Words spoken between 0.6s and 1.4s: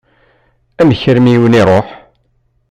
Amek armi i